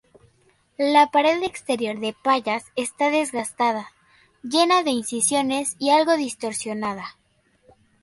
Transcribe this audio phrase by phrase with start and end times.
[0.93, 3.91] La pared exterior de Pallas está desgastada,
[4.41, 7.19] llena de incisiones y algo distorsionada.